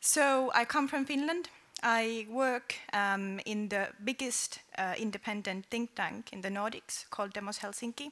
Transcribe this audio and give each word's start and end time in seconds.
So 0.00 0.50
I 0.54 0.64
come 0.64 0.88
from 0.88 1.04
Finland. 1.04 1.50
I 1.82 2.26
work 2.30 2.74
um, 2.94 3.38
in 3.44 3.68
the 3.68 3.88
biggest 4.02 4.60
uh, 4.78 4.94
independent 4.98 5.66
think 5.70 5.94
tank 5.94 6.32
in 6.32 6.40
the 6.40 6.48
Nordics 6.48 7.04
called 7.10 7.34
Demos 7.34 7.58
Helsinki. 7.58 8.10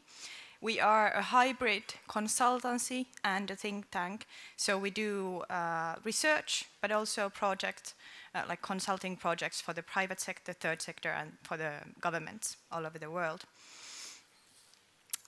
We 0.60 0.80
are 0.80 1.12
a 1.12 1.22
hybrid 1.22 1.94
consultancy 2.06 3.06
and 3.24 3.50
a 3.50 3.56
think 3.56 3.90
tank, 3.90 4.26
so 4.56 4.76
we 4.76 4.90
do 4.90 5.44
uh, 5.48 5.94
research, 6.04 6.66
but 6.82 6.90
also 6.90 7.30
projects, 7.30 7.94
uh, 8.34 8.42
like 8.48 8.60
consulting 8.60 9.16
projects 9.16 9.60
for 9.60 9.72
the 9.72 9.82
private 9.82 10.20
sector, 10.20 10.52
third 10.52 10.82
sector, 10.82 11.10
and 11.10 11.32
for 11.42 11.56
the 11.56 11.72
governments 12.00 12.56
all 12.70 12.86
over 12.86 12.98
the 12.98 13.10
world. 13.10 13.44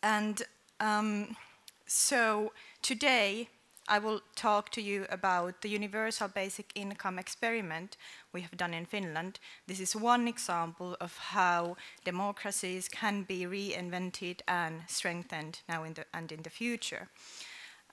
And 0.03 0.43
um, 0.81 1.37
so 1.87 2.53
today 2.83 3.49
I 3.91 3.99
will 3.99 4.21
talk 4.37 4.71
to 4.71 4.81
you 4.81 5.05
about 5.11 5.63
the 5.63 5.69
universal 5.69 6.29
basic 6.29 6.71
income 6.77 7.19
experiment 7.19 7.97
we 8.33 8.41
have 8.43 8.57
done 8.57 8.73
in 8.73 8.87
Finland. 8.87 9.41
This 9.67 9.81
is 9.81 9.97
one 9.97 10.29
example 10.29 10.97
of 11.01 11.19
how 11.19 11.77
democracies 12.05 12.89
can 12.89 13.25
be 13.25 13.47
reinvented 13.47 14.43
and 14.47 14.83
strengthened 14.87 15.63
now 15.69 15.83
in 15.83 15.95
the, 15.95 16.05
and 16.15 16.31
in 16.31 16.43
the 16.43 16.51
future. 16.51 17.09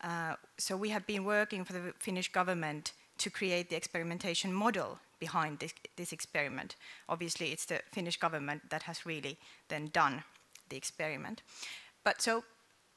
Uh, 0.04 0.36
so 0.60 0.78
we 0.78 0.90
have 0.90 1.08
been 1.08 1.26
working 1.26 1.66
for 1.66 1.74
the 1.74 1.94
Finnish 1.98 2.32
government 2.32 2.94
to 3.18 3.32
create 3.32 3.72
the 3.72 3.76
experimentation 3.76 4.54
model 4.54 5.00
behind 5.20 5.58
this, 5.58 5.74
this 5.96 6.12
experiment. 6.12 6.76
Obviously, 7.10 7.52
it's 7.52 7.66
the 7.66 7.82
Finnish 7.92 8.20
government 8.20 8.70
that 8.70 8.84
has 8.84 9.04
really 9.04 9.40
then 9.68 9.90
done 9.92 10.24
the 10.70 10.78
experiment. 10.78 11.42
But 12.04 12.22
so 12.22 12.44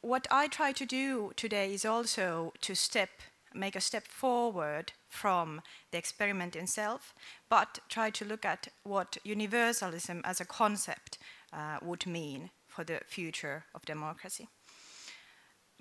what 0.02 0.26
I 0.30 0.48
try 0.48 0.72
to 0.72 0.86
do 0.86 1.32
today 1.36 1.74
is 1.74 1.84
also 1.84 2.52
to 2.62 2.74
step, 2.74 3.10
make 3.54 3.76
a 3.76 3.80
step 3.80 4.06
forward 4.06 4.92
from 5.08 5.60
the 5.90 5.98
experiment 5.98 6.56
itself, 6.56 7.14
but 7.48 7.80
try 7.88 8.10
to 8.10 8.24
look 8.24 8.44
at 8.44 8.68
what 8.82 9.18
universalism 9.24 10.22
as 10.24 10.40
a 10.40 10.44
concept 10.44 11.18
uh, 11.52 11.78
would 11.82 12.06
mean 12.06 12.50
for 12.68 12.84
the 12.84 13.00
future 13.06 13.64
of 13.74 13.84
democracy. 13.84 14.48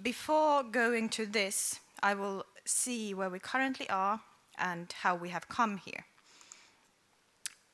Before 0.01 0.63
going 0.63 1.09
to 1.09 1.25
this, 1.25 1.79
I 2.01 2.13
will 2.13 2.45
see 2.65 3.13
where 3.13 3.29
we 3.29 3.39
currently 3.39 3.89
are 3.89 4.21
and 4.57 4.93
how 5.01 5.15
we 5.15 5.29
have 5.29 5.47
come 5.49 5.77
here. 5.77 6.05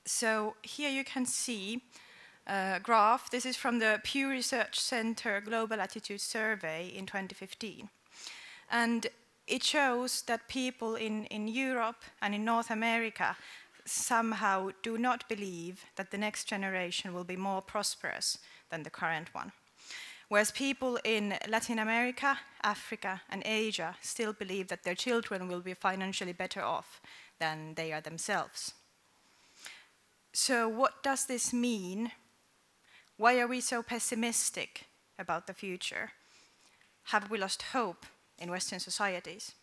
So 0.06 0.56
here 0.62 0.90
you 0.90 1.04
can 1.04 1.26
see 1.26 1.82
uh, 2.48 2.80
graph. 2.80 3.30
This 3.30 3.46
is 3.46 3.56
from 3.56 3.80
the 3.80 4.00
Pew 4.04 4.30
Research 4.30 4.80
Center 4.80 5.42
Global 5.42 5.82
Attitude 5.82 6.22
Survey 6.22 6.92
in 6.96 7.06
2015. 7.06 7.90
And 8.72 9.08
it 9.48 9.64
shows 9.64 10.22
that 10.24 10.48
people 10.48 10.96
in, 10.96 11.26
in 11.26 11.48
Europe 11.48 12.04
and 12.22 12.34
in 12.34 12.46
North 12.46 12.72
America 12.72 13.36
somehow 13.86 14.70
do 14.82 14.98
not 14.98 15.30
believe 15.30 15.86
that 15.96 16.12
the 16.12 16.18
next 16.18 16.46
generation 16.46 17.14
will 17.14 17.24
be 17.24 17.36
more 17.36 17.62
prosperous 17.62 18.40
than 18.70 18.84
the 18.84 18.90
current 18.90 19.34
one. 19.34 19.52
Whereas 20.28 20.50
people 20.52 20.98
in 21.04 21.36
Latin 21.48 21.78
America, 21.78 22.40
Africa, 22.64 23.22
and 23.30 23.44
Asia 23.46 23.96
still 24.02 24.34
believe 24.34 24.70
that 24.70 24.84
their 24.84 24.96
children 24.96 25.48
will 25.48 25.62
be 25.62 25.76
financially 25.76 26.34
better 26.34 26.64
off 26.64 27.00
than 27.40 27.76
they 27.76 27.94
are 27.94 28.02
themselves. 28.02 28.74
So, 30.34 30.68
what 30.68 31.04
does 31.04 31.28
this 31.28 31.54
mean 31.54 32.12
why 33.18 33.40
are 33.40 33.48
we 33.48 33.62
so 33.62 33.82
pessimistic 33.82 34.86
about 35.18 35.48
the 35.48 35.54
future? 35.54 36.12
Have 37.06 37.30
we 37.30 37.38
lost 37.38 37.62
hope 37.74 38.06
in 38.38 38.52
Western 38.52 38.80
societies? 38.80 39.54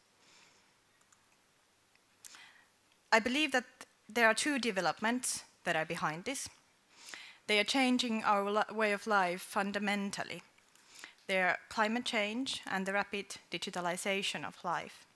I 3.11 3.19
believe 3.19 3.53
that 3.53 3.65
there 4.09 4.27
are 4.27 4.35
two 4.35 4.59
developments 4.59 5.45
that 5.65 5.77
are 5.77 5.85
behind 5.85 6.25
this. 6.25 6.49
They 7.47 7.59
are 7.59 7.65
changing 7.65 8.25
our 8.25 8.65
way 8.73 8.93
of 8.93 9.07
life 9.07 9.43
fundamentally. 9.43 10.43
They 11.27 11.43
are 11.43 11.59
climate 11.69 12.05
change 12.05 12.63
and 12.71 12.87
the 12.87 12.93
rapid 12.93 13.37
digitalization 13.51 14.47
of 14.47 14.65
life. 14.65 15.07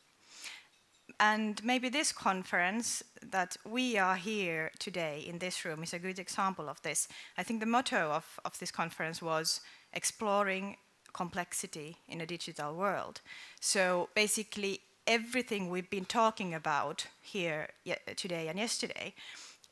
And 1.19 1.65
maybe 1.65 1.89
this 1.89 2.13
conference 2.13 3.03
that 3.23 3.57
we 3.65 3.97
are 3.97 4.17
here 4.17 4.71
today 4.79 5.25
in 5.27 5.39
this 5.39 5.65
room 5.65 5.83
is 5.83 5.95
a 5.95 5.99
good 5.99 6.19
example 6.19 6.69
of 6.69 6.83
this. 6.83 7.09
I 7.39 7.43
think 7.43 7.61
the 7.61 7.67
motto 7.67 8.11
of, 8.11 8.39
of 8.45 8.59
this 8.59 8.71
conference 8.71 9.23
was 9.23 9.61
exploring 9.93 10.77
complexity 11.13 11.97
in 12.09 12.21
a 12.21 12.27
digital 12.27 12.75
world. 12.75 13.21
So 13.61 14.11
basically, 14.15 14.81
everything 15.07 15.71
we've 15.71 15.89
been 15.89 16.05
talking 16.05 16.53
about 16.53 17.07
here 17.23 17.69
today 18.17 18.49
and 18.49 18.59
yesterday 18.59 19.15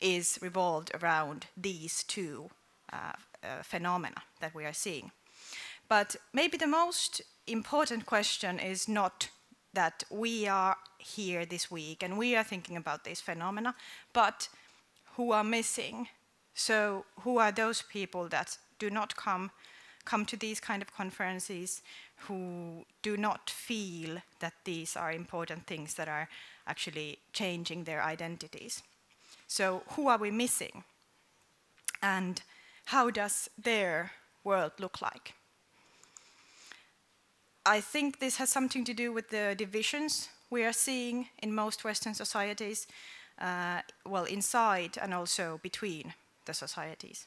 is 0.00 0.38
revolved 0.40 0.90
around 0.94 1.46
these 1.56 2.04
two 2.04 2.50
uh, 2.92 3.12
uh, 3.42 3.62
phenomena 3.62 4.22
that 4.40 4.54
we 4.54 4.64
are 4.64 4.72
seeing. 4.72 5.10
But 5.88 6.16
maybe 6.32 6.56
the 6.56 6.66
most 6.66 7.20
important 7.46 8.06
question 8.06 8.58
is 8.58 8.88
not 8.88 9.28
that 9.74 10.04
we 10.10 10.48
are 10.48 10.76
here 10.98 11.44
this 11.44 11.70
week 11.70 12.02
and 12.02 12.16
we 12.16 12.34
are 12.36 12.44
thinking 12.44 12.76
about 12.76 13.04
these 13.04 13.20
phenomena, 13.20 13.74
but 14.12 14.48
who 15.16 15.32
are 15.32 15.44
missing? 15.44 16.08
So, 16.54 17.04
who 17.20 17.38
are 17.38 17.52
those 17.52 17.82
people 17.82 18.28
that 18.28 18.56
do 18.78 18.90
not 18.90 19.16
come 19.16 19.50
come 20.04 20.26
to 20.26 20.36
these 20.36 20.60
kind 20.60 20.82
of 20.82 20.92
conferences 20.94 21.80
who 22.28 22.84
do 23.02 23.16
not 23.16 23.48
feel 23.48 24.18
that 24.40 24.52
these 24.64 24.96
are 24.96 25.10
important 25.10 25.66
things 25.66 25.94
that 25.94 26.08
are 26.08 26.28
actually 26.66 27.18
changing 27.32 27.84
their 27.84 28.02
identities? 28.02 28.82
So, 29.46 29.82
who 29.90 30.08
are 30.08 30.18
we 30.18 30.30
missing? 30.30 30.84
And 32.02 32.42
how 32.86 33.10
does 33.10 33.48
their 33.56 34.12
world 34.44 34.72
look 34.78 35.00
like? 35.00 35.34
I 37.66 37.80
think 37.80 38.19
this 38.19 38.36
has 38.36 38.50
something 38.50 38.84
to 38.84 38.92
do 38.92 39.12
with 39.12 39.30
the 39.30 39.54
divisions 39.56 40.28
we 40.50 40.64
are 40.64 40.72
seeing 40.72 41.28
in 41.42 41.54
most 41.54 41.82
Western 41.82 42.14
societies, 42.14 42.86
uh, 43.41 43.80
well, 44.04 44.25
inside 44.25 44.98
and 45.00 45.14
also 45.14 45.60
between 45.62 46.12
the 46.44 46.52
societies. 46.52 47.26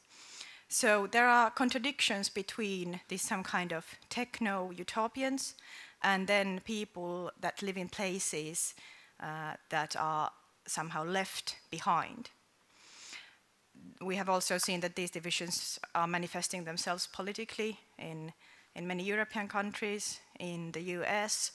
So 0.68 1.08
there 1.08 1.26
are 1.26 1.50
contradictions 1.50 2.28
between 2.28 3.00
some 3.16 3.42
kind 3.42 3.72
of 3.72 3.84
techno 4.10 4.70
utopians 4.70 5.54
and 6.02 6.28
then 6.28 6.60
people 6.60 7.32
that 7.40 7.60
live 7.62 7.76
in 7.76 7.88
places 7.88 8.74
uh, 9.20 9.54
that 9.70 9.96
are 9.98 10.30
somehow 10.66 11.04
left 11.04 11.56
behind. 11.70 12.30
We 14.00 14.16
have 14.16 14.28
also 14.28 14.58
seen 14.58 14.80
that 14.80 14.94
these 14.94 15.10
divisions 15.10 15.80
are 15.94 16.06
manifesting 16.06 16.64
themselves 16.64 17.08
politically 17.08 17.78
in 17.98 18.32
in 18.74 18.86
many 18.86 19.02
European 19.02 19.48
countries, 19.48 20.20
in 20.38 20.72
the 20.72 20.82
US, 20.98 21.52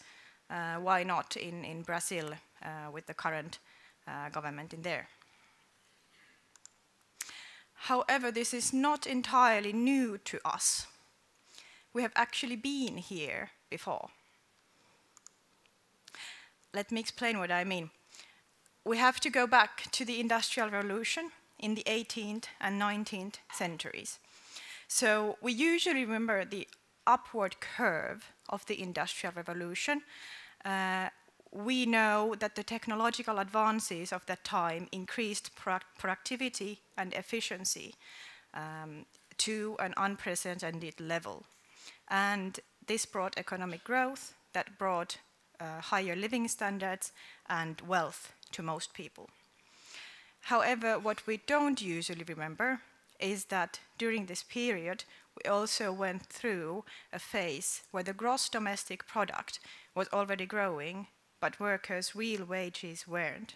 uh, 0.50 0.76
why 0.76 1.04
not 1.04 1.38
in, 1.38 1.64
in 1.64 1.84
Brazil 1.84 2.34
uh, 2.64 2.92
with 2.92 3.06
the 3.08 3.14
current 3.14 3.60
uh, 4.08 4.30
government 4.30 4.74
in 4.74 4.82
there. 4.82 5.08
However, 7.74 8.32
this 8.32 8.54
is 8.54 8.72
not 8.74 9.06
entirely 9.06 9.74
new 9.74 10.18
to 10.20 10.40
us. 10.46 10.88
We 11.94 12.02
have 12.02 12.14
actually 12.16 12.56
been 12.56 12.98
here 12.98 13.52
before. 13.70 14.10
Let 16.74 16.92
me 16.92 17.00
explain 17.00 17.38
what 17.38 17.52
I 17.52 17.64
mean. 17.64 17.92
We 18.86 18.98
have 18.98 19.20
to 19.20 19.30
go 19.30 19.48
back 19.48 19.92
to 19.92 20.06
the 20.06 20.20
Industrial 20.20 20.70
Revolution 20.70 21.32
in 21.60 21.76
the 21.76 21.84
18th 21.84 22.46
and 22.60 22.82
19th 22.82 23.36
centuries. 23.52 24.20
So 24.88 25.38
we 25.42 25.54
usually 25.54 26.06
remember 26.06 26.46
the 26.46 26.68
upward 27.08 27.60
curve 27.60 28.32
of 28.50 28.66
the 28.66 28.82
Industrial 28.82 29.34
Revolution, 29.36 30.02
uh, 30.66 31.10
we 31.52 31.86
know 31.86 32.36
that 32.40 32.56
the 32.56 32.64
technological 32.64 33.38
advances 33.40 34.12
of 34.12 34.26
that 34.26 34.44
time 34.44 34.88
increased 34.92 35.52
productivity 35.56 36.80
and 36.98 37.14
efficiency 37.14 37.94
um, 38.54 39.06
to 39.38 39.76
an 39.80 39.94
unprecedented 39.98 41.00
level. 41.00 41.44
And 42.08 42.60
this 42.88 43.06
brought 43.06 43.38
economic 43.38 43.84
growth 43.84 44.34
that 44.54 44.78
brought 44.78 45.18
uh, 45.60 45.80
higher 45.80 46.16
living 46.16 46.48
standards 46.48 47.12
and 47.48 47.80
wealth 47.82 48.34
to 48.52 48.64
most 48.64 48.94
people. 48.94 49.30
However, 50.42 51.00
what 51.00 51.26
we 51.26 51.38
don't 51.38 51.82
usually 51.82 52.24
remember 52.24 52.82
is 53.20 53.46
that 53.46 53.80
during 53.98 54.26
this 54.26 54.44
period, 54.44 55.06
we 55.36 55.50
also 55.50 55.92
went 55.92 56.26
through 56.28 56.86
a 57.12 57.20
phase 57.20 57.84
where 57.92 58.04
the 58.04 58.14
gross 58.14 58.50
domestic 58.50 59.08
product 59.08 59.60
was 59.96 60.08
already 60.14 60.46
growing, 60.46 61.08
but 61.40 61.60
workers' 61.60 62.16
real 62.16 62.46
wages 62.46 63.08
weren't. 63.08 63.56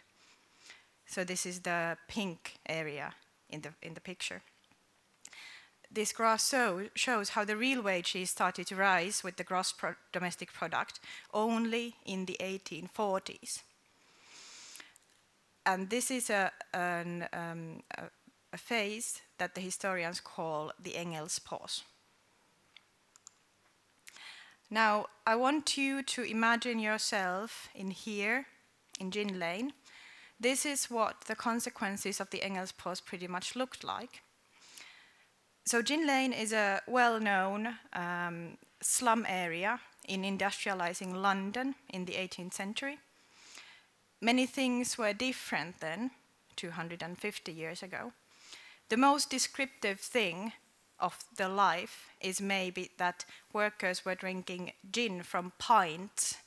So 1.05 1.23
this 1.23 1.45
is 1.45 1.61
the 1.61 1.97
pink 2.07 2.55
area 2.67 3.13
in 3.49 3.61
the, 3.61 3.73
in 3.81 3.93
the 3.93 4.01
picture. 4.01 4.41
This 5.89 6.11
graph 6.11 6.41
so, 6.41 6.89
shows 6.95 7.29
how 7.29 7.45
the 7.45 7.55
real 7.55 7.81
wages 7.81 8.31
started 8.31 8.67
to 8.67 8.75
rise 8.75 9.23
with 9.23 9.37
the 9.37 9.45
gross 9.45 9.71
pro 9.71 9.93
domestic 10.11 10.51
product 10.51 10.99
only 11.33 11.95
in 12.05 12.25
the 12.25 12.37
1840s. 12.41 13.61
and 15.67 15.89
this 15.89 16.09
is 16.09 16.29
a, 16.29 16.51
an, 16.73 17.27
um, 17.33 17.83
a, 17.97 18.03
a 18.53 18.57
phase 18.57 19.21
that 19.37 19.55
the 19.55 19.61
historians 19.61 20.19
call 20.19 20.71
the 20.81 20.95
Engels 20.95 21.39
pause. 21.39 21.83
Now, 24.69 25.05
I 25.25 25.35
want 25.35 25.77
you 25.77 26.03
to 26.03 26.23
imagine 26.23 26.79
yourself 26.79 27.69
in 27.73 27.91
here, 27.91 28.47
in 28.99 29.11
Gin 29.11 29.39
Lane. 29.39 29.71
This 30.39 30.65
is 30.65 30.91
what 30.91 31.21
the 31.21 31.35
consequences 31.35 32.19
of 32.19 32.29
the 32.29 32.43
Engels 32.43 32.73
pause 32.73 32.99
pretty 32.99 33.27
much 33.27 33.55
looked 33.55 33.83
like. 33.83 34.21
So, 35.65 35.81
Gin 35.81 36.05
Lane 36.05 36.33
is 36.33 36.51
a 36.51 36.81
well 36.87 37.19
known 37.19 37.75
um, 37.93 38.57
slum 38.81 39.25
area 39.27 39.79
in 40.07 40.23
industrializing 40.23 41.13
London 41.13 41.75
in 41.89 42.05
the 42.05 42.13
18th 42.13 42.53
century. 42.53 42.99
Many 44.21 44.45
things 44.45 44.97
were 44.97 45.13
different 45.13 45.79
then, 45.79 46.11
250 46.55 47.53
years 47.53 47.83
ago. 47.83 48.11
The 48.89 48.97
most 48.97 49.29
descriptive 49.29 49.99
thing 49.99 50.53
of 50.99 51.17
the 51.35 51.49
life 51.49 52.07
is 52.21 52.41
maybe 52.41 52.91
that 52.97 53.25
workers 53.53 54.05
were 54.05 54.15
drinking 54.15 54.71
gin 54.91 55.23
from 55.23 55.51
pints 55.59 56.37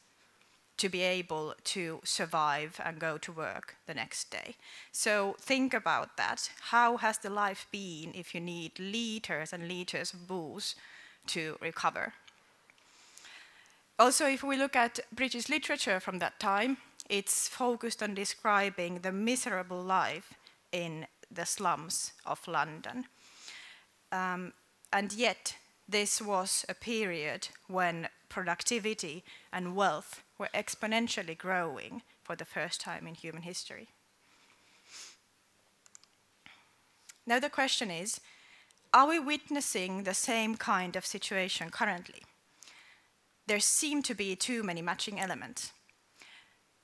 to 0.79 0.89
be 0.89 1.03
able 1.03 1.55
to 1.63 2.01
survive 2.05 2.81
and 2.83 2.99
go 2.99 3.19
to 3.19 3.31
work 3.31 3.77
the 3.87 3.93
next 3.93 4.31
day. 4.31 4.55
So 4.91 5.37
think 5.39 5.75
about 5.75 6.17
that. 6.17 6.51
How 6.71 6.97
has 6.97 7.19
the 7.19 7.29
life 7.29 7.67
been 7.71 8.13
if 8.15 8.35
you 8.35 8.41
need 8.41 8.79
liters 8.79 9.53
and 9.53 9.69
liters 9.69 10.15
of 10.15 10.27
booze 10.27 10.75
to 11.27 11.59
recover? 11.61 12.15
Also, 13.99 14.27
if 14.27 14.43
we 14.43 14.57
look 14.57 14.75
at 14.75 15.01
British 15.13 15.51
literature 15.51 16.01
from 16.01 16.19
that 16.21 16.41
time, 16.41 16.79
it's 17.11 17.47
focused 17.47 18.03
on 18.03 18.15
describing 18.15 19.01
the 19.01 19.13
miserable 19.13 19.83
life 19.83 20.33
in 20.73 21.07
the 21.31 21.47
slums 21.47 22.13
of 22.27 22.47
London. 22.49 23.07
Um, 24.13 24.53
and 24.93 25.13
yet, 25.13 25.57
this 25.89 26.21
was 26.21 26.65
a 26.69 26.75
period 26.75 27.49
when 27.69 28.09
productivity 28.29 29.25
and 29.53 29.77
wealth 29.77 30.23
were 30.39 30.51
exponentially 30.55 31.37
growing 31.37 32.03
for 32.23 32.37
the 32.37 32.45
first 32.45 32.81
time 32.81 33.07
in 33.07 33.15
human 33.15 33.43
history. 33.43 33.89
Now, 37.27 37.39
the 37.39 37.51
question 37.51 37.91
is 37.91 38.21
are 38.93 39.07
we 39.07 39.21
witnessing 39.21 40.03
the 40.03 40.15
same 40.15 40.57
kind 40.57 40.97
of 40.97 41.07
situation 41.07 41.71
currently? 41.71 42.23
There 43.47 43.61
seem 43.61 44.03
to 44.03 44.15
be 44.15 44.35
too 44.35 44.63
many 44.63 44.83
matching 44.83 45.21
elements. 45.21 45.73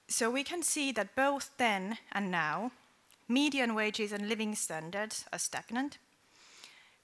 So 0.08 0.31
we 0.31 0.44
can 0.44 0.62
see 0.62 0.93
that 0.93 1.16
both 1.16 1.50
then 1.58 1.98
and 2.12 2.31
now, 2.31 2.70
median 3.28 3.75
wages 3.75 4.12
and 4.12 4.28
living 4.28 4.55
standards 4.55 5.25
are 5.32 5.38
stagnant, 5.38 5.99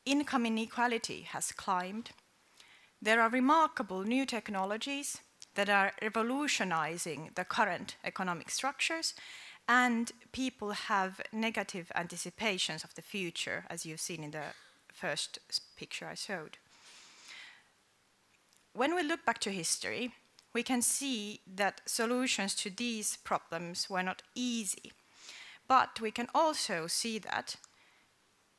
income 0.05 0.47
inequality 0.47 1.23
has 1.23 1.53
climbed. 1.53 2.11
There 3.01 3.21
are 3.21 3.29
remarkable 3.29 4.05
new 4.05 4.27
technologies 4.27 5.19
that 5.55 5.69
are 5.69 5.93
revolutionizing 6.01 7.31
the 7.35 7.45
current 7.45 7.97
economic 8.05 8.51
structures, 8.51 9.15
and 9.69 10.13
people 10.33 10.71
have 10.73 11.21
negative 11.33 11.93
anticipations 11.95 12.85
of 12.85 12.95
the 12.95 13.03
future, 13.03 13.65
as 13.69 13.85
you've 13.85 14.01
seen 14.01 14.25
in 14.25 14.31
the 14.31 14.55
first 14.93 15.39
picture 15.77 16.07
I 16.07 16.15
showed. 16.15 16.59
When 18.75 18.95
we 18.95 19.03
look 19.03 19.25
back 19.25 19.39
to 19.41 19.51
history, 19.51 20.15
we 20.55 20.63
can 20.63 20.83
see 20.83 21.41
that 21.55 21.81
solutions 21.87 22.55
to 22.57 22.71
these 22.71 23.19
problems 23.19 23.89
were 23.91 24.03
not 24.03 24.23
easy. 24.35 24.93
But 25.69 26.01
we 26.01 26.11
can 26.11 26.29
also 26.35 26.87
see 26.87 27.19
that 27.19 27.57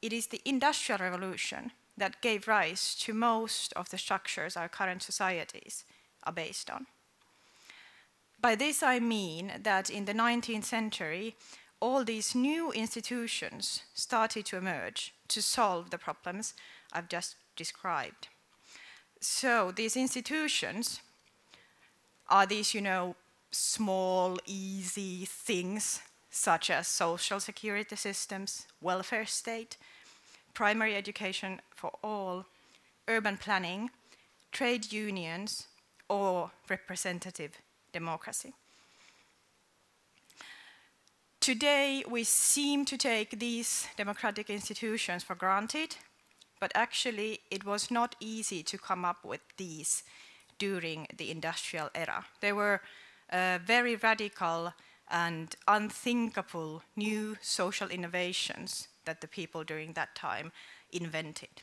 it 0.01 0.11
is 0.11 0.27
the 0.27 0.41
Industrial 0.45 0.99
Revolution 0.99 1.71
that 1.97 2.21
gave 2.21 2.47
rise 2.47 2.95
to 2.95 3.13
most 3.13 3.73
of 3.73 3.89
the 3.89 3.97
structures 3.97 4.57
our 4.57 4.67
current 4.67 5.03
societies 5.03 5.85
are 6.23 6.33
based 6.33 6.69
on. 6.69 6.87
By 8.41 8.55
this 8.55 8.83
I 8.83 8.99
mean 8.99 9.53
that 9.61 9.89
in 9.89 10.05
the 10.05 10.13
19th 10.13 10.65
century, 10.65 11.35
all 11.79 12.03
these 12.03 12.35
new 12.35 12.71
institutions 12.71 13.83
started 13.93 14.45
to 14.47 14.57
emerge 14.57 15.13
to 15.29 15.41
solve 15.41 15.89
the 15.89 15.97
problems 15.97 16.53
I've 16.91 17.09
just 17.09 17.35
described. 17.55 18.27
So 19.19 19.71
these 19.71 19.95
institutions 19.95 20.99
are 22.29 22.45
these, 22.45 22.73
you 22.73 22.81
know, 22.81 23.15
small, 23.51 24.37
easy 24.45 25.25
things 25.25 26.01
such 26.33 26.71
as 26.71 26.87
social 26.87 27.39
security 27.39 27.95
systems, 27.95 28.65
welfare 28.81 29.25
state, 29.25 29.77
primary 30.55 30.95
education 30.95 31.61
for 31.75 31.91
all, 32.03 32.45
urban 33.07 33.37
planning, 33.37 33.91
trade 34.51 34.91
unions, 34.91 35.67
or 36.09 36.49
representative 36.67 37.51
democracy. 37.91 38.51
Today, 41.39 42.03
we 42.09 42.23
seem 42.23 42.83
to 42.85 42.97
take 42.97 43.39
these 43.39 43.87
democratic 43.95 44.49
institutions 44.49 45.21
for 45.21 45.35
granted, 45.35 45.97
but 46.59 46.71
actually, 46.73 47.41
it 47.51 47.63
was 47.63 47.91
not 47.91 48.15
easy 48.19 48.63
to 48.63 48.77
come 48.79 49.05
up 49.05 49.23
with 49.23 49.41
these 49.57 50.01
during 50.57 51.05
the 51.15 51.29
industrial 51.29 51.91
era. 51.93 52.25
They 52.41 52.53
were 52.53 52.81
uh, 53.31 53.59
very 53.63 53.97
radical 53.97 54.73
and 55.13 55.55
unthinkable 55.67 56.81
new 56.95 57.37
social 57.39 57.87
innovations 57.89 58.87
that 59.05 59.21
the 59.21 59.27
people 59.27 59.63
during 59.63 59.93
that 59.93 60.15
time 60.15 60.51
invented. 60.91 61.61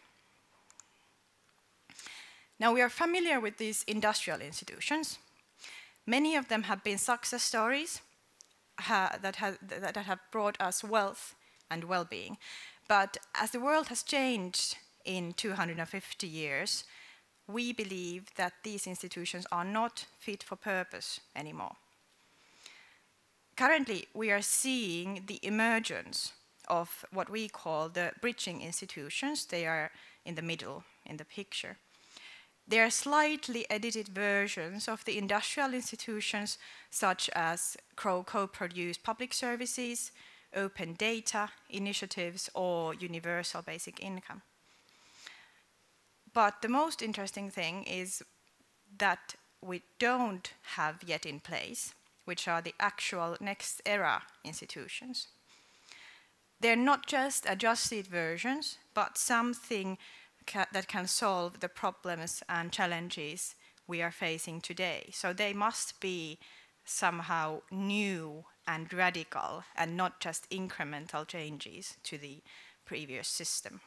Now 2.61 2.73
we 2.73 2.81
are 2.81 2.89
familiar 2.89 3.41
with 3.41 3.57
these 3.57 3.83
industrial 3.89 4.41
institutions. 4.41 5.19
Many 6.07 6.37
of 6.37 6.49
them 6.49 6.63
have 6.65 6.85
been 6.85 6.99
success 6.99 7.43
stories 7.43 8.01
ha 8.79 9.19
that, 9.21 9.37
ha 9.37 9.53
that 9.63 9.97
have 9.97 10.21
brought 10.31 10.61
us 10.61 10.85
wealth 10.85 11.35
and 11.71 11.85
well 11.85 12.05
being. 12.05 12.39
But 12.89 13.17
as 13.35 13.51
the 13.51 13.61
world 13.61 13.89
has 13.89 14.03
changed 14.03 14.77
in 15.05 15.33
250 15.33 16.27
years, 16.27 16.85
we 17.49 17.73
believe 17.73 18.35
that 18.37 18.53
these 18.63 18.87
institutions 18.87 19.47
are 19.51 19.65
not 19.65 20.07
fit 20.19 20.43
for 20.43 20.57
purpose 20.57 21.21
anymore. 21.35 21.77
Currently, 23.61 24.09
we 24.15 24.31
are 24.31 24.41
seeing 24.41 25.25
the 25.27 25.39
emergence 25.43 26.33
of 26.69 27.05
what 27.13 27.29
we 27.29 27.47
call 27.47 27.91
the 27.91 28.13
bridging 28.23 28.63
institutions. 28.63 29.45
They 29.45 29.67
are 29.67 29.91
in 30.25 30.35
the 30.35 30.41
middle 30.41 30.85
in 31.05 31.19
the 31.19 31.27
picture. 31.27 31.77
They 32.67 32.81
are 32.81 32.89
slightly 32.89 33.67
edited 33.69 34.09
versions 34.09 34.89
of 34.89 35.05
the 35.05 35.19
industrial 35.19 35.75
institutions, 35.75 36.57
such 36.89 37.29
as 37.35 37.77
co 37.97 38.23
produced 38.23 39.03
public 39.03 39.35
services, 39.35 40.11
open 40.57 40.95
data 40.95 41.51
initiatives, 41.69 42.49
or 42.55 42.95
universal 42.95 43.61
basic 43.61 44.03
income. 44.03 44.41
But 46.33 46.63
the 46.63 46.71
most 46.71 47.03
interesting 47.03 47.51
thing 47.51 47.85
is 47.85 48.23
that 48.97 49.35
we 49.61 49.83
don't 49.99 50.51
have 50.77 51.03
yet 51.05 51.27
in 51.27 51.41
place, 51.41 51.93
which 52.25 52.49
are 52.49 52.63
the 52.63 52.75
actual 52.79 53.37
next 53.41 53.81
era 53.87 54.23
institutions. 54.45 55.29
They're 56.61 56.77
not 56.77 57.07
just 57.07 57.47
adjusted 57.49 58.07
versions, 58.07 58.79
but 58.95 59.17
something 59.17 59.99
ca 60.47 60.67
that 60.73 60.89
can 60.89 61.07
solve 61.07 61.61
the 61.61 61.69
problems 61.69 62.43
and 62.49 62.73
challenges 62.73 63.55
we 63.87 64.03
are 64.03 64.13
facing 64.13 64.61
today. 64.61 65.11
So 65.13 65.33
they 65.33 65.53
must 65.53 66.01
be 66.01 66.39
somehow 66.85 67.63
new 67.71 68.45
and 68.67 68.93
radical 68.93 69.65
and 69.77 69.97
not 69.97 70.21
just 70.21 70.51
incremental 70.51 71.27
changes 71.27 71.97
to 72.05 72.19
the 72.19 72.43
previous 72.85 73.29
system. 73.29 73.81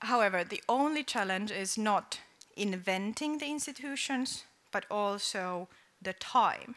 However, 0.00 0.44
the 0.44 0.62
only 0.68 1.04
challenge 1.04 1.50
is 1.50 1.78
not 1.78 2.20
inventing 2.56 3.38
the 3.38 3.46
institutions, 3.46 4.44
but 4.72 4.84
also 4.90 5.68
the 6.00 6.12
time 6.14 6.74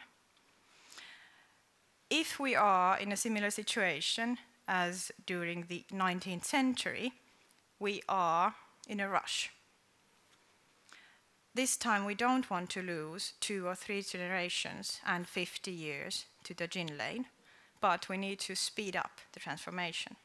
if 2.10 2.38
we 2.38 2.54
are 2.54 2.98
in 2.98 3.12
a 3.12 3.16
similar 3.16 3.50
situation 3.50 4.38
as 4.68 5.10
during 5.26 5.66
the 5.68 5.84
19th 5.92 6.44
century, 6.44 7.12
we 7.78 8.02
are 8.08 8.54
in 8.88 9.00
a 9.00 9.08
rush. 9.08 9.50
This 11.54 11.76
time 11.76 12.04
we 12.04 12.14
don't 12.14 12.50
want 12.50 12.70
to 12.70 12.82
lose 12.82 13.32
two 13.40 13.66
or 13.66 13.74
three 13.74 14.02
generations 14.02 15.00
and 15.06 15.26
50 15.26 15.70
years 15.70 16.26
to 16.44 16.54
the 16.54 16.66
gin 16.66 16.98
lane, 16.98 17.26
but 17.80 18.08
we 18.08 18.16
need 18.16 18.38
to 18.40 18.54
speed 18.54 18.94
up 18.94 19.20
the 19.32 19.40
transformation. 19.40 20.16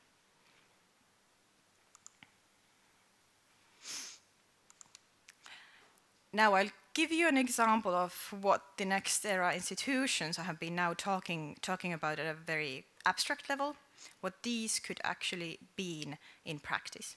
Now 6.33 6.53
I'll 6.53 6.69
give 6.93 7.12
you 7.12 7.27
an 7.27 7.38
example 7.38 7.93
of 7.93 8.13
what 8.41 8.62
the 8.77 8.86
next 8.86 9.25
era 9.25 9.53
institutions 9.53 10.38
have 10.38 10.60
been 10.60 10.75
now 10.75 10.93
talking, 10.93 11.57
talking 11.62 11.93
about 11.93 12.19
at 12.19 12.25
a 12.25 12.33
very 12.33 12.86
abstract 13.05 13.50
level, 13.50 13.75
what 14.21 14.43
these 14.43 14.79
could 14.79 15.00
actually 15.03 15.60
be 15.75 16.03
in, 16.05 16.17
in 16.45 16.60
practice. 16.60 17.15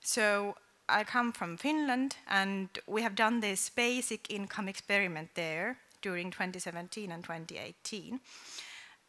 So 0.00 0.54
I 0.88 1.04
come 1.04 1.32
from 1.32 1.56
Finland 1.56 2.16
and 2.28 2.68
we 2.86 3.02
have 3.02 3.14
done 3.14 3.40
this 3.40 3.68
basic 3.68 4.30
income 4.30 4.68
experiment 4.68 5.30
there 5.34 5.78
during 6.00 6.30
2017 6.30 7.10
and 7.12 7.22
2018. 7.22 8.20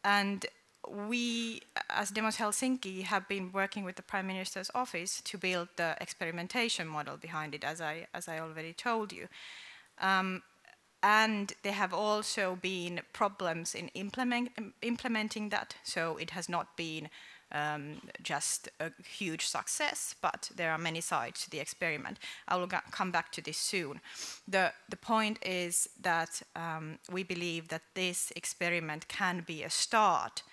And 0.03 0.45
we, 0.87 1.61
as 1.89 2.09
Demos 2.09 2.37
Helsinki, 2.37 3.03
have 3.03 3.27
been 3.27 3.51
working 3.51 3.83
with 3.83 3.95
the 3.95 4.01
Prime 4.01 4.27
Minister's 4.27 4.71
office 4.73 5.21
to 5.21 5.37
build 5.37 5.67
the 5.75 5.95
experimentation 6.01 6.87
model 6.87 7.17
behind 7.17 7.53
it, 7.53 7.63
as 7.63 7.81
I, 7.81 8.07
as 8.13 8.27
I 8.27 8.39
already 8.39 8.73
told 8.73 9.11
you. 9.11 9.27
Um, 10.01 10.43
and 11.01 11.53
there 11.63 11.73
have 11.73 11.93
also 11.93 12.57
been 12.61 13.01
problems 13.13 13.75
in 13.75 13.89
implement, 13.89 14.49
implementing 14.81 15.49
that, 15.49 15.75
so 15.83 16.17
it 16.17 16.31
has 16.31 16.49
not 16.49 16.75
been 16.75 17.09
um, 17.51 18.01
just 18.21 18.69
a 18.79 18.91
huge 19.03 19.47
success, 19.47 20.15
but 20.21 20.51
there 20.55 20.71
are 20.71 20.77
many 20.77 21.01
sides 21.01 21.43
to 21.43 21.49
the 21.49 21.59
experiment. 21.59 22.19
I 22.47 22.57
will 22.57 22.67
come 22.67 23.11
back 23.11 23.31
to 23.33 23.41
this 23.41 23.57
soon. 23.57 24.01
The, 24.47 24.71
the 24.89 24.97
point 24.97 25.39
is 25.43 25.89
that 26.01 26.41
um, 26.55 26.99
we 27.11 27.23
believe 27.23 27.69
that 27.69 27.81
this 27.95 28.31
experiment 28.35 29.07
can 29.07 29.43
be 29.47 29.63
a 29.63 29.69
start 29.69 30.43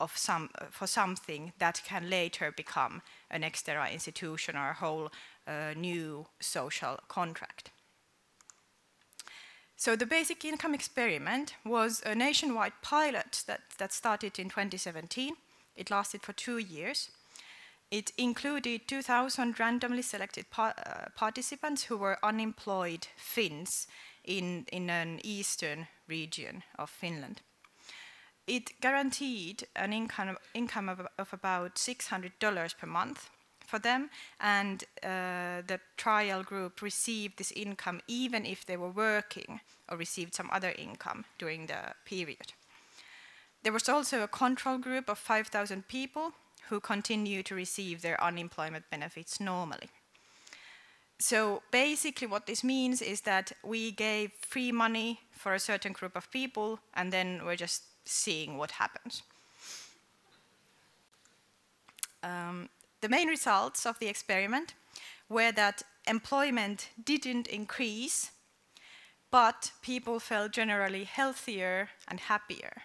of 0.00 0.16
some, 0.16 0.50
for 0.70 0.86
something 0.86 1.52
that 1.58 1.82
can 1.84 2.10
later 2.10 2.52
become 2.52 3.02
an 3.30 3.44
extra 3.44 3.88
institution 3.88 4.56
or 4.56 4.70
a 4.70 4.74
whole 4.74 5.10
uh, 5.46 5.74
new 5.76 6.26
social 6.40 6.98
contract. 7.08 7.70
So 9.76 9.96
the 9.96 10.06
basic 10.06 10.44
income 10.44 10.74
experiment 10.74 11.54
was 11.64 12.02
a 12.04 12.14
nationwide 12.14 12.82
pilot 12.82 13.44
that, 13.46 13.60
that 13.78 13.92
started 13.92 14.38
in 14.38 14.50
2017. 14.50 15.34
It 15.74 15.90
lasted 15.90 16.22
for 16.22 16.34
two 16.34 16.58
years. 16.58 17.10
It 17.90 18.12
included 18.18 18.86
2,000 18.86 19.58
randomly 19.58 20.02
selected 20.02 20.50
par 20.50 20.74
uh, 20.76 21.08
participants 21.16 21.84
who 21.84 21.96
were 21.96 22.18
unemployed 22.22 23.08
Finns 23.16 23.86
in, 24.22 24.66
in 24.70 24.90
an 24.90 25.20
eastern 25.24 25.88
region 26.06 26.62
of 26.78 26.90
Finland. 26.90 27.40
It 28.46 28.80
guaranteed 28.80 29.66
an 29.76 29.92
income, 29.92 30.36
income 30.54 30.88
of, 30.88 31.06
of 31.18 31.32
about 31.32 31.76
$600 31.76 32.78
per 32.78 32.86
month 32.86 33.30
for 33.66 33.78
them, 33.78 34.10
and 34.40 34.84
uh, 35.02 35.62
the 35.66 35.80
trial 35.96 36.42
group 36.42 36.82
received 36.82 37.38
this 37.38 37.52
income 37.52 38.00
even 38.08 38.44
if 38.44 38.66
they 38.66 38.76
were 38.76 38.90
working 38.90 39.60
or 39.88 39.96
received 39.96 40.34
some 40.34 40.50
other 40.52 40.74
income 40.76 41.24
during 41.38 41.66
the 41.66 41.94
period. 42.04 42.52
There 43.62 43.72
was 43.72 43.88
also 43.88 44.22
a 44.22 44.28
control 44.28 44.78
group 44.78 45.08
of 45.08 45.18
5,000 45.18 45.86
people 45.86 46.32
who 46.68 46.80
continued 46.80 47.46
to 47.46 47.54
receive 47.54 48.00
their 48.00 48.22
unemployment 48.22 48.84
benefits 48.90 49.40
normally. 49.40 49.88
So 51.18 51.62
basically 51.70 52.26
what 52.26 52.46
this 52.46 52.64
means 52.64 53.02
is 53.02 53.20
that 53.22 53.52
we 53.62 53.92
gave 53.92 54.32
free 54.40 54.72
money 54.72 55.20
for 55.32 55.52
a 55.52 55.58
certain 55.58 55.92
group 55.92 56.16
of 56.16 56.30
people 56.30 56.80
and 56.94 57.12
then 57.12 57.42
we're 57.44 57.56
just 57.56 57.82
seeing 58.04 58.56
what 58.58 58.72
happens. 58.72 59.22
Um, 62.22 62.68
the 63.00 63.08
main 63.08 63.28
results 63.28 63.86
of 63.86 63.98
the 63.98 64.08
experiment 64.08 64.74
were 65.28 65.52
that 65.52 65.82
employment 66.06 66.90
didn't 67.02 67.46
increase, 67.46 68.32
but 69.30 69.72
people 69.80 70.20
felt 70.20 70.52
generally 70.52 71.04
healthier 71.04 71.90
and 72.08 72.20
happier. 72.20 72.82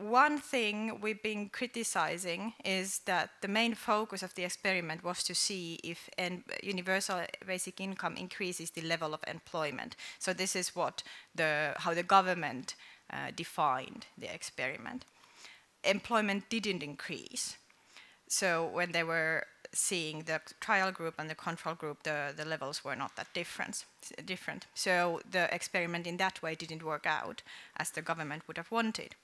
One 0.00 0.38
thing 0.38 0.98
we've 1.02 1.22
been 1.22 1.50
criticizing 1.50 2.54
is 2.64 3.00
that 3.00 3.30
the 3.42 3.48
main 3.48 3.74
focus 3.74 4.22
of 4.22 4.34
the 4.34 4.44
experiment 4.44 5.04
was 5.04 5.22
to 5.24 5.34
see 5.34 5.78
if 5.84 6.08
universal 6.62 7.20
basic 7.46 7.80
income 7.80 8.16
increases 8.16 8.70
the 8.70 8.80
level 8.80 9.12
of 9.12 9.20
employment. 9.26 9.96
So 10.18 10.32
this 10.32 10.56
is 10.56 10.74
what 10.74 11.02
the, 11.34 11.74
how 11.76 11.92
the 11.92 12.02
government 12.02 12.76
uh, 13.12 13.30
defined 13.36 14.06
the 14.16 14.32
experiment 14.32 15.04
employment 15.84 16.48
didn't 16.48 16.82
increase. 16.82 17.56
So 18.28 18.66
when 18.66 18.92
they 18.92 19.02
were 19.02 19.46
seeing 19.72 20.22
the 20.22 20.40
trial 20.60 20.92
group 20.92 21.14
and 21.18 21.28
the 21.28 21.34
control 21.34 21.74
group, 21.74 22.02
the, 22.02 22.32
the 22.36 22.44
levels 22.44 22.84
were 22.84 22.96
not 22.96 23.16
that 23.16 23.32
different, 23.34 23.84
different. 24.24 24.66
So 24.74 25.20
the 25.30 25.52
experiment 25.54 26.06
in 26.06 26.16
that 26.18 26.42
way 26.42 26.54
didn't 26.54 26.82
work 26.82 27.06
out 27.06 27.42
as 27.76 27.90
the 27.90 28.02
government 28.02 28.42
would 28.46 28.56
have 28.56 28.70
wanted. 28.70 29.14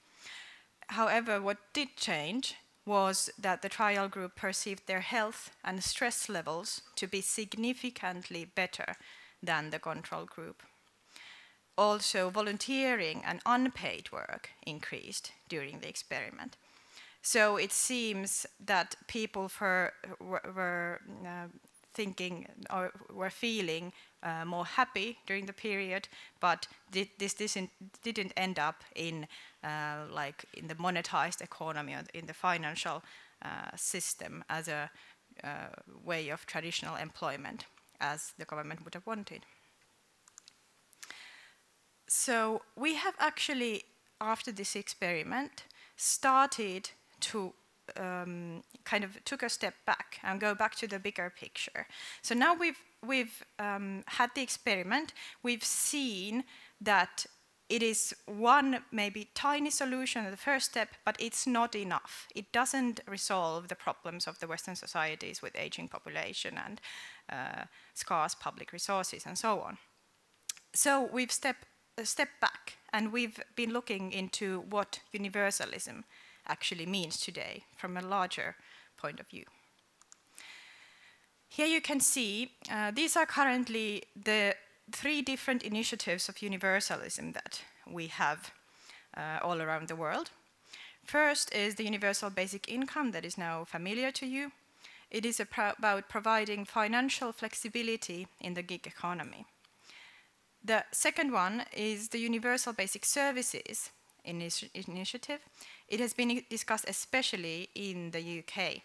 However, 0.89 1.41
what 1.41 1.57
did 1.73 1.95
change 1.95 2.55
was 2.85 3.29
that 3.37 3.61
the 3.61 3.69
trial 3.69 4.07
group 4.07 4.35
perceived 4.35 4.87
their 4.87 5.01
health 5.01 5.51
and 5.63 5.83
stress 5.83 6.29
levels 6.29 6.81
to 6.95 7.07
be 7.07 7.21
significantly 7.21 8.45
better 8.45 8.95
than 9.43 9.69
the 9.69 9.79
control 9.79 10.25
group 10.25 10.63
also 11.77 12.29
volunteering 12.29 13.21
and 13.23 13.39
unpaid 13.45 14.11
work 14.11 14.49
increased 14.65 15.31
during 15.47 15.79
the 15.79 15.87
experiment. 15.87 16.57
So 17.21 17.57
it 17.57 17.71
seems 17.71 18.45
that 18.65 18.95
people 19.07 19.47
for, 19.47 19.93
were, 20.19 21.01
uh, 21.25 21.47
thinking 21.97 22.47
or 22.69 22.91
were 23.19 23.29
feeling 23.29 23.91
uh, 24.23 24.45
more 24.45 24.65
happy 24.65 25.17
during 25.27 25.45
the 25.47 25.53
period, 25.53 26.07
but 26.39 26.67
this, 26.91 27.33
this 27.33 27.57
didn't 28.03 28.33
end 28.35 28.59
up 28.59 28.83
in 28.95 29.27
uh, 29.63 30.05
like 30.21 30.45
in 30.53 30.67
the 30.67 30.75
monetized 30.75 31.41
economy 31.41 31.93
or 31.93 32.03
in 32.13 32.25
the 32.25 32.33
financial 32.33 33.03
uh, 33.41 33.75
system 33.75 34.43
as 34.49 34.67
a 34.67 34.89
uh, 35.43 35.69
way 36.03 36.31
of 36.31 36.45
traditional 36.45 36.95
employment 36.95 37.65
as 37.99 38.33
the 38.37 38.45
government 38.45 38.83
would 38.83 38.93
have 38.93 39.07
wanted. 39.07 39.45
So 42.07 42.61
we 42.75 42.95
have 42.95 43.15
actually, 43.19 43.83
after 44.19 44.51
this 44.51 44.75
experiment, 44.75 45.63
started 45.95 46.89
to 47.19 47.53
um, 47.95 48.63
kind 48.83 49.03
of 49.03 49.23
took 49.23 49.43
a 49.43 49.49
step 49.49 49.75
back 49.85 50.19
and 50.23 50.39
go 50.39 50.53
back 50.55 50.75
to 50.75 50.87
the 50.87 50.99
bigger 50.99 51.31
picture. 51.39 51.87
So 52.21 52.35
now 52.35 52.53
we've 52.55 52.81
we've 53.05 53.43
um, 53.59 54.03
had 54.07 54.31
the 54.35 54.41
experiment. 54.41 55.13
We've 55.43 55.63
seen 55.63 56.43
that 56.81 57.25
it 57.69 57.83
is 57.83 58.15
one 58.25 58.79
maybe 58.91 59.29
tiny 59.33 59.69
solution 59.69 60.29
the 60.31 60.37
first 60.37 60.67
step, 60.67 60.89
but 61.05 61.17
it's 61.19 61.45
not 61.45 61.75
enough. 61.75 62.27
It 62.33 62.51
doesn't 62.53 63.01
resolve 63.07 63.67
the 63.67 63.75
problems 63.75 64.25
of 64.25 64.39
the 64.39 64.47
Western 64.47 64.75
societies 64.75 65.41
with 65.41 65.55
aging 65.55 65.89
population 65.89 66.57
and 66.65 66.81
uh, 67.29 67.63
scarce 67.93 68.35
public 68.35 68.71
resources 68.71 69.25
and 69.25 69.37
so 69.37 69.59
on. 69.59 69.77
So 70.73 71.09
we've 71.11 71.31
stepped 71.31 71.65
a 71.97 72.05
step 72.05 72.29
back 72.39 72.77
and 72.93 73.11
we've 73.11 73.39
been 73.55 73.73
looking 73.73 74.11
into 74.11 74.61
what 74.69 74.99
universalism 75.11 76.05
actually 76.47 76.85
means 76.85 77.19
today 77.19 77.63
from 77.75 77.97
a 77.97 78.01
larger 78.01 78.55
point 78.97 79.19
of 79.19 79.27
view. 79.27 79.45
Here 81.49 81.67
you 81.67 81.81
can 81.81 81.99
see 81.99 82.51
uh, 82.71 82.91
these 82.91 83.15
are 83.15 83.25
currently 83.25 84.03
the 84.15 84.55
three 84.91 85.21
different 85.21 85.63
initiatives 85.63 86.29
of 86.29 86.41
universalism 86.41 87.33
that 87.33 87.61
we 87.89 88.07
have 88.07 88.51
uh, 89.15 89.39
all 89.41 89.61
around 89.61 89.87
the 89.87 89.95
world. 89.95 90.31
First 91.03 91.53
is 91.53 91.75
the 91.75 91.85
universal 91.85 92.29
basic 92.29 92.69
income 92.69 93.11
that 93.11 93.25
is 93.25 93.37
now 93.37 93.63
familiar 93.63 94.11
to 94.11 94.25
you. 94.25 94.51
It 95.09 95.25
is 95.25 95.39
about 95.39 96.09
providing 96.09 96.65
financial 96.65 97.31
flexibility 97.31 98.27
in 98.41 98.55
the 98.55 98.61
gig 98.61 98.85
economy. 98.85 99.45
The 100.63 100.83
second 100.91 101.31
one 101.31 101.63
is 101.73 102.09
the 102.09 102.19
Universal 102.19 102.73
Basic 102.73 103.05
Services 103.05 103.91
initiative. 104.25 105.39
It 105.87 105.99
has 105.99 106.13
been 106.13 106.43
discussed 106.49 106.85
especially 106.87 107.69
in 107.75 108.11
the 108.11 108.39
UK. 108.39 108.81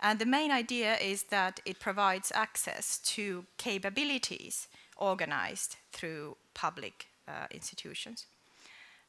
And 0.00 0.18
the 0.18 0.26
main 0.26 0.50
idea 0.50 0.96
is 0.96 1.24
that 1.24 1.60
it 1.66 1.78
provides 1.78 2.32
access 2.34 2.98
to 3.14 3.44
capabilities 3.58 4.68
organized 4.96 5.76
through 5.92 6.36
public 6.54 7.06
uh, 7.28 7.46
institutions. 7.50 8.26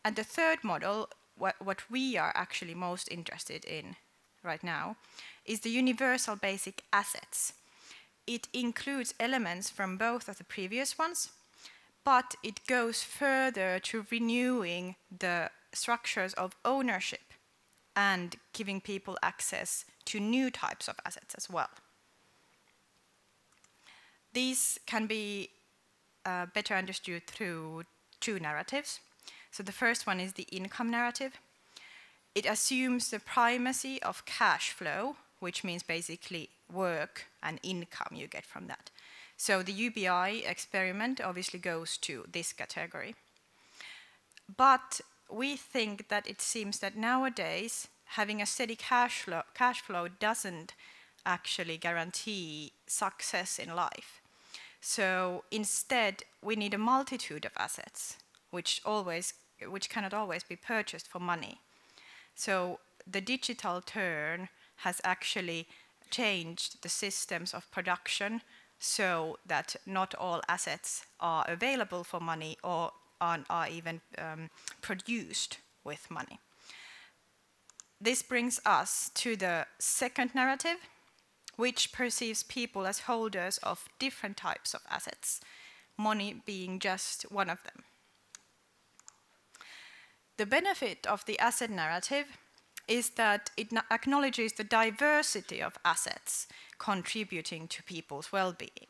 And 0.03 0.15
the 0.15 0.23
third 0.23 0.63
model, 0.63 1.09
what, 1.37 1.55
what 1.63 1.89
we 1.89 2.17
are 2.17 2.33
actually 2.35 2.75
most 2.75 3.07
interested 3.09 3.63
in 3.65 3.95
right 4.43 4.63
now, 4.63 4.97
is 5.45 5.61
the 5.61 5.69
universal 5.69 6.35
basic 6.35 6.83
assets. 6.91 7.53
It 8.27 8.47
includes 8.53 9.13
elements 9.19 9.69
from 9.69 9.97
both 9.97 10.27
of 10.27 10.37
the 10.37 10.43
previous 10.43 10.97
ones, 10.97 11.29
but 12.03 12.35
it 12.43 12.67
goes 12.67 13.03
further 13.03 13.79
to 13.79 14.05
renewing 14.11 14.95
the 15.19 15.49
structures 15.73 16.33
of 16.33 16.55
ownership 16.65 17.33
and 17.95 18.35
giving 18.53 18.81
people 18.81 19.17
access 19.21 19.85
to 20.05 20.19
new 20.19 20.49
types 20.49 20.87
of 20.87 20.95
assets 21.05 21.35
as 21.35 21.49
well. 21.49 21.69
These 24.33 24.79
can 24.85 25.07
be 25.07 25.49
uh, 26.25 26.45
better 26.53 26.75
understood 26.75 27.27
through 27.27 27.83
two 28.19 28.39
narratives. 28.39 28.99
So 29.51 29.63
the 29.63 29.71
first 29.71 30.07
one 30.07 30.19
is 30.19 30.33
the 30.33 30.47
income 30.51 30.89
narrative. 30.89 31.33
It 32.33 32.45
assumes 32.45 33.09
the 33.09 33.19
primacy 33.19 34.01
of 34.01 34.25
cash 34.25 34.71
flow, 34.71 35.17
which 35.39 35.63
means 35.63 35.83
basically 35.83 36.49
work 36.71 37.25
and 37.43 37.59
income 37.61 38.13
you 38.13 38.27
get 38.27 38.45
from 38.45 38.67
that. 38.67 38.89
So 39.35 39.63
the 39.63 39.73
UBI 39.73 40.45
experiment 40.45 41.19
obviously 41.19 41.59
goes 41.59 41.97
to 41.97 42.25
this 42.31 42.53
category. 42.53 43.15
But 44.55 45.01
we 45.31 45.55
think 45.55 46.09
that 46.09 46.27
it 46.27 46.41
seems 46.41 46.79
that 46.79 46.97
nowadays 46.97 47.87
having 48.05 48.41
a 48.41 48.45
steady 48.45 48.75
cash 48.75 49.21
flow, 49.21 49.41
cash 49.53 49.81
flow 49.81 50.07
doesn't 50.07 50.73
actually 51.25 51.77
guarantee 51.77 52.73
success 52.87 53.59
in 53.59 53.75
life. 53.75 54.21
So 54.81 55.43
instead, 55.51 56.23
we 56.41 56.55
need 56.55 56.73
a 56.73 56.79
multitude 56.79 57.45
of 57.45 57.51
assets, 57.55 58.17
which 58.49 58.81
always, 58.83 59.33
which 59.67 59.89
cannot 59.89 60.13
always 60.13 60.43
be 60.43 60.55
purchased 60.55 61.07
for 61.07 61.19
money. 61.19 61.59
So 62.35 62.79
the 63.05 63.21
digital 63.21 63.81
turn 63.81 64.49
has 64.77 64.99
actually 65.03 65.67
changed 66.09 66.81
the 66.81 66.89
systems 66.89 67.53
of 67.53 67.71
production 67.71 68.41
so 68.79 69.37
that 69.45 69.75
not 69.85 70.15
all 70.15 70.41
assets 70.49 71.05
are 71.19 71.45
available 71.47 72.03
for 72.03 72.19
money 72.19 72.57
or 72.63 72.91
are, 73.21 73.39
are 73.49 73.69
even 73.69 74.01
um, 74.17 74.49
produced 74.81 75.59
with 75.83 76.11
money. 76.11 76.39
This 78.01 78.23
brings 78.23 78.59
us 78.65 79.11
to 79.15 79.35
the 79.35 79.67
second 79.79 80.33
narrative, 80.33 80.77
which 81.55 81.91
perceives 81.91 82.41
people 82.41 82.87
as 82.87 83.01
holders 83.01 83.59
of 83.59 83.87
different 83.99 84.37
types 84.37 84.73
of 84.73 84.81
assets, 84.89 85.39
money 85.97 86.41
being 86.45 86.79
just 86.79 87.31
one 87.31 87.49
of 87.49 87.63
them. 87.63 87.83
The 90.37 90.47
benefit 90.47 91.05
of 91.05 91.23
the 91.25 91.37
asset 91.37 91.69
narrative 91.69 92.25
is 92.87 93.11
that 93.11 93.51
it 93.55 93.67
acknowledges 93.91 94.53
the 94.53 94.63
diversity 94.63 95.61
of 95.61 95.77
assets 95.85 96.47
contributing 96.79 97.67
to 97.67 97.83
people's 97.83 98.31
well 98.31 98.53
being. 98.53 98.87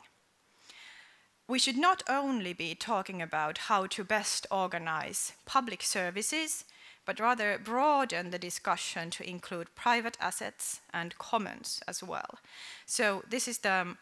We 1.51 1.59
should 1.59 1.77
not 1.77 2.01
only 2.07 2.53
be 2.53 2.75
talking 2.75 3.21
about 3.21 3.67
how 3.67 3.85
to 3.87 4.05
best 4.05 4.47
organize 4.49 5.33
public 5.45 5.83
services, 5.83 6.63
but 7.05 7.19
rather 7.19 7.59
broaden 7.61 8.29
the 8.29 8.39
discussion 8.39 9.09
to 9.09 9.29
include 9.29 9.75
private 9.75 10.17
assets 10.21 10.79
and 10.93 11.17
commons 11.17 11.83
as 11.89 12.01
well. 12.01 12.39
So 12.85 13.25
this 13.29 13.49
is 13.49 13.57
the, 13.57 13.97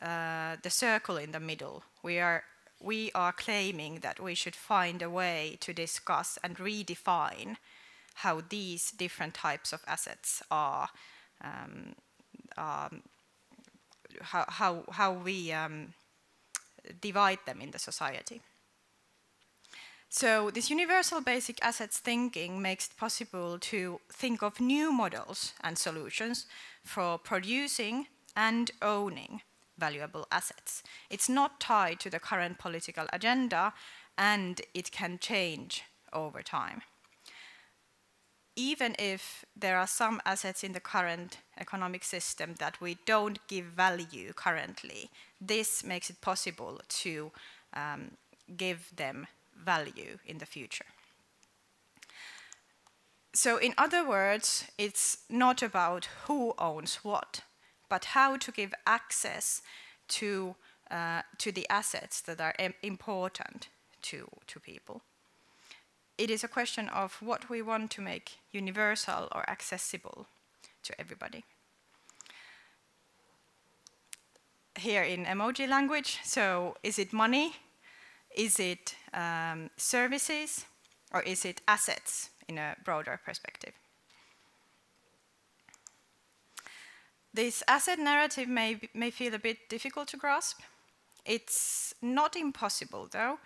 uh, 0.00 0.56
the 0.62 0.70
circle 0.70 1.16
in 1.16 1.32
the 1.32 1.40
middle. 1.40 1.82
We 2.04 2.20
are, 2.20 2.44
we 2.80 3.10
are 3.16 3.32
claiming 3.32 3.98
that 4.02 4.20
we 4.20 4.36
should 4.36 4.54
find 4.54 5.02
a 5.02 5.10
way 5.10 5.58
to 5.62 5.72
discuss 5.72 6.38
and 6.44 6.56
redefine 6.56 7.56
how 8.22 8.42
these 8.48 8.92
different 8.92 9.34
types 9.34 9.72
of 9.72 9.82
assets 9.88 10.40
are, 10.52 10.90
um, 11.42 11.96
um, 12.56 13.02
how, 14.20 14.44
how, 14.46 14.84
how 14.92 15.12
we 15.14 15.50
um, 15.50 15.94
divide 17.00 17.38
them 17.46 17.60
in 17.60 17.70
the 17.70 17.78
society. 17.78 18.40
So 20.08 20.50
this 20.50 20.70
universal 20.70 21.20
basic 21.20 21.58
assets 21.62 21.98
thinking 21.98 22.62
makes 22.62 22.86
it 22.86 22.96
possible 22.96 23.58
to 23.58 24.00
think 24.10 24.42
of 24.42 24.60
new 24.60 24.92
models 24.92 25.52
and 25.62 25.76
solutions 25.76 26.46
for 26.84 27.18
producing 27.18 28.06
and 28.36 28.70
owning 28.80 29.42
valuable 29.78 30.26
assets. 30.30 30.82
It's 31.10 31.28
not 31.28 31.60
tied 31.60 32.00
to 32.00 32.10
the 32.10 32.20
current 32.20 32.58
political 32.58 33.06
agenda 33.12 33.72
and 34.16 34.60
it 34.74 34.90
can 34.90 35.18
change 35.18 35.82
over 36.12 36.42
time. 36.42 36.82
Even 38.56 38.96
if 38.98 39.44
there 39.54 39.76
are 39.76 39.86
some 39.86 40.20
assets 40.24 40.64
in 40.64 40.72
the 40.72 40.80
current 40.80 41.38
economic 41.58 42.02
system 42.02 42.54
that 42.58 42.80
we 42.80 42.96
don't 43.04 43.46
give 43.48 43.66
value 43.66 44.32
currently, 44.32 45.10
this 45.40 45.84
makes 45.84 46.08
it 46.08 46.20
possible 46.22 46.80
to 46.88 47.30
um, 47.74 48.12
give 48.56 48.90
them 48.96 49.26
value 49.62 50.18
in 50.26 50.38
the 50.38 50.46
future. 50.46 50.86
So, 53.34 53.58
in 53.58 53.74
other 53.76 54.08
words, 54.08 54.64
it's 54.78 55.18
not 55.28 55.62
about 55.62 56.08
who 56.26 56.54
owns 56.58 56.96
what, 57.04 57.42
but 57.90 58.06
how 58.06 58.38
to 58.38 58.50
give 58.50 58.72
access 58.86 59.60
to, 60.08 60.56
uh, 60.90 61.20
to 61.36 61.52
the 61.52 61.68
assets 61.68 62.22
that 62.22 62.40
are 62.40 62.54
important 62.82 63.68
to, 64.02 64.26
to 64.46 64.58
people. 64.58 65.02
It 66.18 66.30
is 66.30 66.42
a 66.42 66.48
question 66.48 66.88
of 66.88 67.20
what 67.20 67.50
we 67.50 67.60
want 67.60 67.90
to 67.92 68.00
make 68.00 68.38
universal 68.50 69.28
or 69.32 69.48
accessible 69.50 70.26
to 70.84 70.98
everybody. 71.00 71.44
Here 74.78 75.02
in 75.02 75.24
emoji 75.26 75.68
language, 75.68 76.18
so 76.24 76.76
is 76.82 76.98
it 76.98 77.12
money? 77.12 77.56
Is 78.34 78.58
it 78.60 78.94
um, 79.12 79.70
services 79.76 80.64
or 81.12 81.22
is 81.22 81.44
it 81.44 81.60
assets 81.68 82.30
in 82.48 82.58
a 82.58 82.76
broader 82.84 83.20
perspective? 83.24 83.72
This 87.32 87.62
asset 87.68 87.98
narrative 87.98 88.48
may, 88.48 88.80
may 88.94 89.10
feel 89.10 89.34
a 89.34 89.38
bit 89.38 89.68
difficult 89.68 90.08
to 90.08 90.16
grasp. 90.16 90.60
It's 91.26 91.94
not 92.00 92.36
impossible, 92.36 93.08
though, 93.10 93.38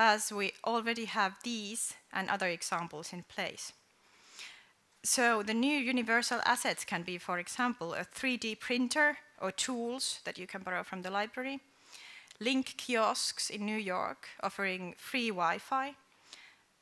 as 0.00 0.32
we 0.32 0.50
already 0.64 1.04
have 1.04 1.34
these 1.44 1.92
and 2.10 2.30
other 2.30 2.48
examples 2.48 3.12
in 3.12 3.22
place. 3.22 3.74
So 5.02 5.42
the 5.42 5.52
new 5.52 5.76
universal 5.76 6.40
assets 6.46 6.86
can 6.86 7.02
be, 7.02 7.18
for 7.18 7.38
example, 7.38 7.92
a 7.92 8.04
3D 8.04 8.60
printer 8.60 9.18
or 9.42 9.52
tools 9.52 10.20
that 10.24 10.38
you 10.38 10.46
can 10.46 10.62
borrow 10.62 10.84
from 10.84 11.02
the 11.02 11.10
library, 11.10 11.60
Link 12.40 12.74
kiosks 12.78 13.50
in 13.50 13.66
New 13.66 13.76
York 13.76 14.28
offering 14.42 14.94
free 14.96 15.28
Wi-Fi, 15.28 15.94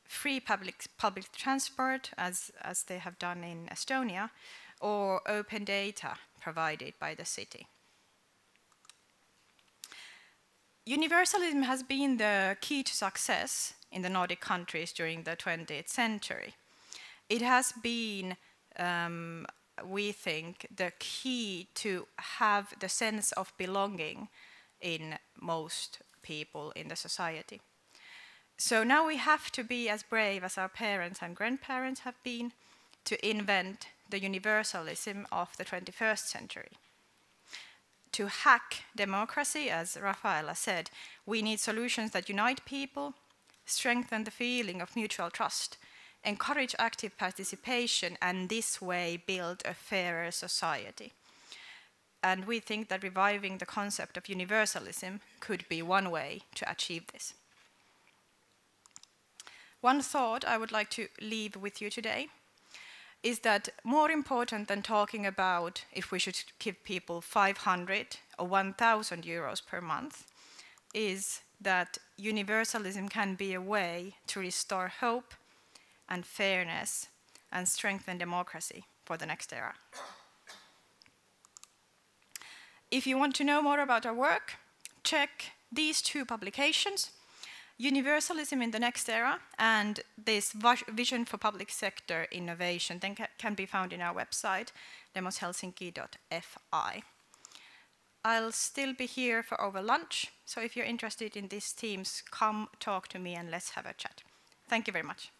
free 0.04 0.38
public, 0.38 0.86
public 0.96 1.32
transport, 1.32 2.10
as, 2.16 2.52
as 2.62 2.84
they 2.84 2.98
have 2.98 3.18
done 3.18 3.42
in 3.42 3.66
Estonia, 3.66 4.30
or 4.80 5.28
open 5.28 5.64
data 5.64 6.14
provided 6.40 6.94
by 7.00 7.16
the 7.16 7.24
city. 7.24 7.66
Universalism 10.88 11.64
has 11.64 11.82
been 11.82 12.16
the 12.16 12.56
key 12.62 12.82
to 12.82 12.94
success 12.94 13.74
in 13.92 14.00
the 14.00 14.08
Nordic 14.08 14.40
countries 14.40 14.90
during 14.90 15.24
the 15.24 15.36
20th 15.36 15.86
century. 15.86 16.54
It 17.28 17.42
has 17.42 17.72
been, 17.82 18.38
um, 18.78 19.44
we 19.84 20.12
think, 20.12 20.66
the 20.74 20.92
key 20.98 21.68
to 21.74 22.06
have 22.16 22.72
the 22.80 22.88
sense 22.88 23.32
of 23.32 23.52
belonging 23.58 24.28
in 24.80 25.18
most 25.38 25.98
people 26.22 26.70
in 26.70 26.88
the 26.88 26.96
society. 26.96 27.60
So 28.56 28.82
now 28.82 29.06
we 29.06 29.18
have 29.18 29.52
to 29.52 29.62
be 29.62 29.90
as 29.90 30.02
brave 30.02 30.42
as 30.42 30.56
our 30.56 30.70
parents 30.70 31.20
and 31.20 31.36
grandparents 31.36 32.00
have 32.00 32.16
been 32.22 32.52
to 33.04 33.14
invent 33.28 33.88
the 34.08 34.20
universalism 34.20 35.26
of 35.30 35.54
the 35.58 35.66
21st 35.66 36.26
century. 36.28 36.78
To 38.12 38.26
hack 38.26 38.84
democracy, 38.96 39.70
as 39.70 39.96
Rafaela 40.00 40.54
said, 40.54 40.90
we 41.26 41.42
need 41.42 41.60
solutions 41.60 42.10
that 42.12 42.28
unite 42.28 42.64
people, 42.64 43.14
strengthen 43.64 44.24
the 44.24 44.30
feeling 44.30 44.80
of 44.80 44.96
mutual 44.96 45.30
trust, 45.30 45.76
encourage 46.24 46.74
active 46.78 47.16
participation, 47.16 48.18
and 48.20 48.48
this 48.48 48.82
way 48.82 49.22
build 49.26 49.62
a 49.64 49.74
fairer 49.74 50.30
society 50.30 51.12
and 52.22 52.46
we 52.46 52.60
think 52.60 52.88
that 52.88 53.02
reviving 53.02 53.58
the 53.58 53.66
concept 53.66 54.16
of 54.16 54.28
universalism 54.28 55.20
could 55.40 55.68
be 55.68 55.82
one 55.82 56.10
way 56.10 56.42
to 56.54 56.70
achieve 56.70 57.06
this. 57.12 57.34
One 59.80 60.02
thought 60.02 60.44
I 60.44 60.58
would 60.58 60.72
like 60.72 60.90
to 60.90 61.08
leave 61.20 61.54
with 61.54 61.80
you 61.80 61.90
today 61.90 62.28
is 63.22 63.40
that 63.40 63.68
more 63.84 64.10
important 64.10 64.68
than 64.68 64.82
talking 64.82 65.26
about 65.26 65.84
if 65.92 66.12
we 66.12 66.18
should 66.18 66.38
give 66.58 66.84
people 66.84 67.20
500 67.20 68.16
or 68.38 68.46
1,000 68.46 69.24
euros 69.24 69.64
per 69.64 69.80
month 69.80 70.24
is 70.94 71.40
that 71.60 71.98
universalism 72.16 73.08
can 73.08 73.34
be 73.34 73.54
a 73.54 73.60
way 73.60 74.14
to 74.28 74.40
restore 74.40 74.88
hope 74.88 75.34
and 76.08 76.24
fairness 76.24 77.08
and 77.50 77.68
strengthen 77.68 78.18
democracy 78.18 78.84
for 79.04 79.16
the 79.16 79.26
next 79.26 79.52
era. 79.52 79.74
If 82.90 83.06
you 83.06 83.18
want 83.18 83.34
to 83.36 83.44
know 83.44 83.60
more 83.60 83.80
about 83.80 84.06
our 84.06 84.14
work, 84.14 84.54
check 85.02 85.52
these 85.70 86.00
two 86.00 86.24
publications, 86.24 87.10
Universalism 87.78 88.60
in 88.60 88.72
the 88.72 88.80
Next 88.80 89.08
Era 89.08 89.38
and 89.56 90.00
this 90.16 90.52
Vision 90.88 91.24
for 91.24 91.38
Public 91.38 91.70
Sector 91.70 92.26
Innovation 92.32 92.98
then 93.00 93.16
can 93.38 93.54
be 93.54 93.66
found 93.66 93.92
in 93.92 94.00
our 94.00 94.12
website, 94.12 94.72
demoshelsinki.fi. 95.14 97.02
I'll 98.24 98.52
still 98.52 98.94
be 98.94 99.06
here 99.06 99.44
for 99.44 99.60
over 99.60 99.80
lunch, 99.80 100.32
so 100.44 100.60
if 100.60 100.76
you're 100.76 100.84
interested 100.84 101.36
in 101.36 101.48
these 101.48 101.70
themes, 101.70 102.24
come 102.30 102.68
talk 102.80 103.06
to 103.08 103.18
me 103.18 103.36
and 103.36 103.48
let's 103.48 103.70
have 103.70 103.86
a 103.86 103.94
chat. 103.94 104.22
Thank 104.68 104.88
you 104.88 104.92
very 104.92 105.04
much. 105.04 105.30